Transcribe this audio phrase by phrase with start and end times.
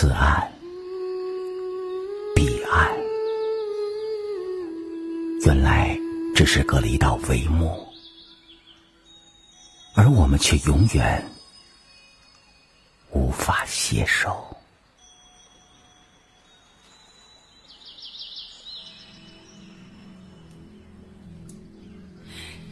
[0.00, 0.48] 此岸，
[2.32, 2.88] 彼岸，
[5.44, 5.98] 原来
[6.36, 7.84] 只是隔了一道帷幕，
[9.96, 11.28] 而我们却永远
[13.10, 14.56] 无法携手。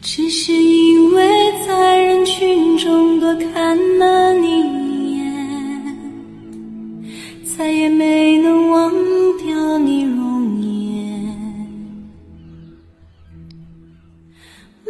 [0.01, 4.26] 只是因为在人群中多看了
[8.07, 8.89] 没能忘
[9.37, 11.27] 掉你容颜。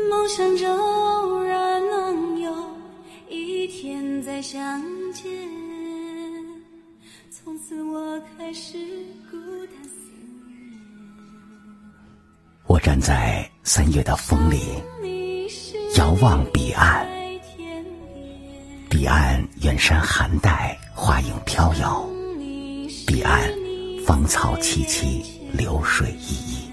[0.07, 2.53] 梦想着偶然能有
[3.27, 4.79] 一天再相
[5.11, 5.31] 见，
[7.31, 8.77] 从此我开始
[9.31, 10.11] 孤单思
[10.45, 10.79] 念。
[12.67, 14.59] 我站在三月的风里，
[15.97, 17.07] 遥望彼岸，
[18.91, 22.06] 彼岸远山寒带，花影飘摇；
[23.07, 23.49] 彼岸
[24.05, 26.69] 芳草萋萋，流水依依。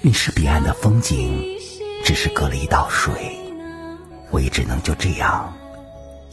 [0.00, 1.44] 你是彼岸的风景，
[2.02, 3.38] 只是隔了一道水，
[4.30, 5.52] 我也只能就这样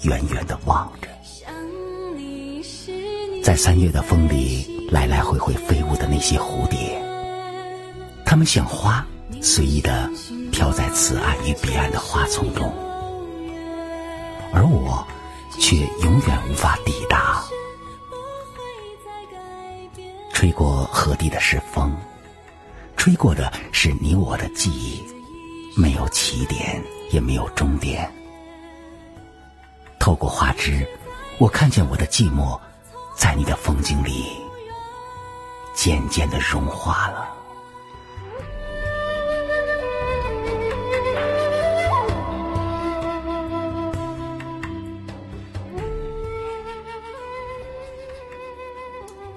[0.04, 1.10] 远远的望着，
[3.44, 6.98] 在三月的风里来来回回飞舞的那些蝴蝶。
[8.26, 9.06] 它们像花，
[9.42, 10.10] 随意的
[10.54, 12.74] 飘在此岸与彼岸的花丛中，
[14.54, 15.06] 而我
[15.60, 17.44] 却永远无法抵达。
[20.38, 21.92] 吹过河堤的是风，
[22.96, 25.04] 吹过的是你我的记忆，
[25.76, 28.08] 没有起点，也没有终点。
[29.98, 30.88] 透过花枝，
[31.40, 32.56] 我看见我的寂寞，
[33.16, 34.28] 在你的风景里
[35.74, 37.34] 渐渐的融化了。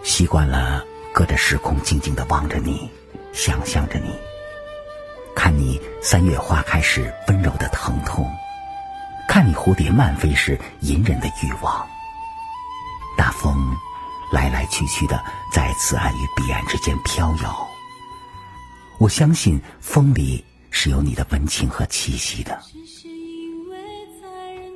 [0.03, 0.85] 习惯了
[1.21, 2.89] 隔着时空静静的望着你，
[3.31, 4.09] 想象着你，
[5.37, 8.27] 看你三月花开时温柔的疼痛，
[9.29, 11.87] 看你蝴蝶漫飞时隐忍的欲望。
[13.19, 13.55] 大风
[14.33, 15.23] 来来去去的
[15.53, 17.69] 在此岸与彼岸之间飘摇，
[18.97, 22.59] 我相信风里是有你的温情和气息的。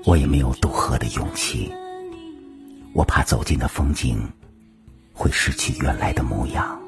[0.04, 1.72] 我也没有渡河的勇气，
[2.92, 4.30] 我怕走进的风景。
[5.24, 6.78] 会失去原来的模样。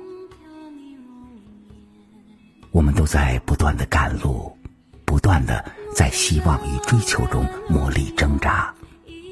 [2.70, 4.54] 我们都在不断的赶路，
[5.06, 5.64] 不断的
[5.94, 8.74] 在希望与追求中磨砺挣扎，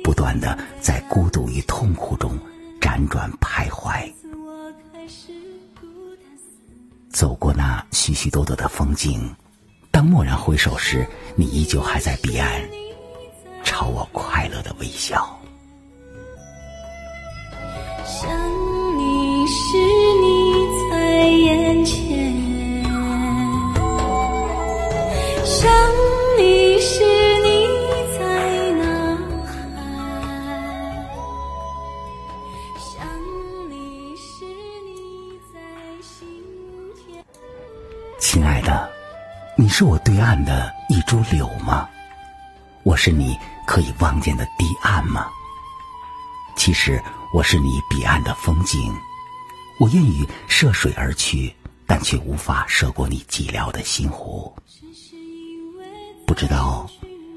[0.03, 2.38] 不断的在孤独与痛苦中
[2.81, 4.10] 辗转徘徊。
[7.10, 9.36] 走过那许许多多的风景，
[9.91, 12.50] 当蓦然回首时，你依旧还在彼岸，
[13.62, 15.38] 朝我快乐的微笑。
[19.47, 20.55] 是你
[20.91, 22.82] 在眼前，
[25.44, 25.71] 想
[26.38, 27.05] 你是
[27.43, 27.66] 你
[28.19, 29.54] 在呐喊，
[32.78, 33.06] 想
[33.69, 34.47] 你是
[34.84, 35.60] 你在
[36.00, 36.27] 心
[36.97, 37.22] 田。
[38.19, 38.91] 亲爱的，
[39.56, 41.88] 你是我对岸的一株柳吗？
[42.83, 45.27] 我是你可以望见的堤岸吗？
[46.56, 47.03] 其实
[47.33, 48.94] 我是你彼岸的风景。
[49.79, 51.53] 我愿意涉水而去，
[51.87, 54.55] 但却无法涉过你寂寥的心湖。
[56.27, 56.89] 不知道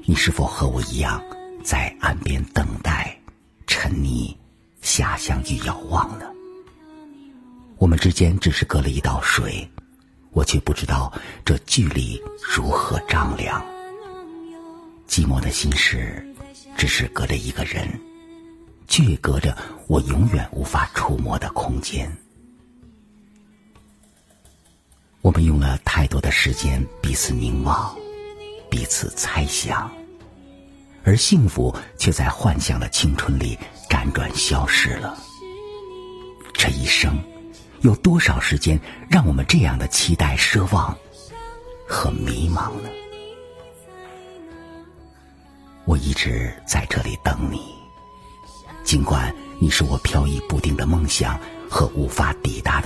[0.04, 1.22] 你是否和我一样，
[1.64, 3.18] 在岸边等待、
[3.66, 4.34] 沉溺、
[4.82, 6.26] 遐想与遥望呢？
[7.76, 9.68] 我们之间只是隔了一道水，
[10.30, 11.12] 我却不知道
[11.44, 13.64] 这距离如何丈量。
[15.08, 16.24] 寂寞的心事，
[16.76, 18.00] 只是隔着一个人，
[18.86, 19.56] 却隔着
[19.88, 22.10] 我永远无法触摸的空间。
[25.28, 27.94] 我们用了太多的时间彼此凝望，
[28.70, 29.92] 彼此猜想，
[31.04, 33.58] 而幸福却在幻想的青春里
[33.90, 35.18] 辗转消失了。
[36.54, 37.22] 这一生，
[37.82, 38.80] 有多少时间
[39.10, 40.96] 让我们这样的期待、奢望
[41.86, 42.88] 和迷茫呢？
[45.84, 47.60] 我一直在这里等你，
[48.82, 51.38] 尽管你是我飘逸不定的梦想
[51.68, 52.77] 和无法抵达。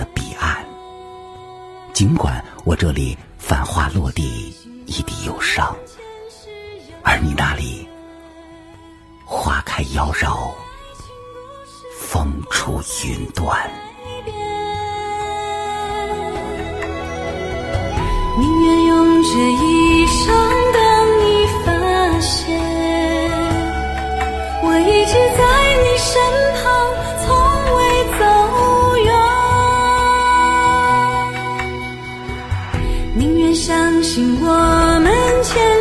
[2.03, 4.53] 尽管我这里繁花落地
[4.87, 5.73] 一地忧伤，
[7.01, 7.87] 而你那里
[9.23, 10.51] 花开妖娆，
[11.97, 13.57] 风出云端。
[18.37, 20.62] 宁愿用这一生
[33.15, 34.47] 宁愿相信我
[34.99, 35.72] 们前